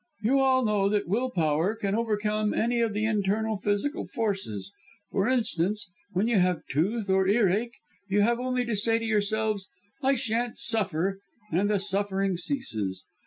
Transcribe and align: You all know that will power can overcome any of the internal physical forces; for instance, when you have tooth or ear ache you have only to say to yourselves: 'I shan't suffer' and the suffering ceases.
You 0.23 0.39
all 0.39 0.65
know 0.65 0.89
that 0.89 1.07
will 1.07 1.29
power 1.29 1.75
can 1.75 1.93
overcome 1.93 2.55
any 2.55 2.79
of 2.81 2.91
the 2.91 3.05
internal 3.05 3.55
physical 3.57 4.07
forces; 4.07 4.71
for 5.11 5.29
instance, 5.29 5.91
when 6.11 6.27
you 6.27 6.39
have 6.39 6.63
tooth 6.71 7.07
or 7.07 7.27
ear 7.27 7.47
ache 7.47 7.75
you 8.09 8.21
have 8.21 8.39
only 8.39 8.65
to 8.65 8.75
say 8.75 8.97
to 8.97 9.05
yourselves: 9.05 9.69
'I 10.01 10.15
shan't 10.15 10.57
suffer' 10.57 11.19
and 11.51 11.69
the 11.69 11.77
suffering 11.77 12.35
ceases. 12.35 13.05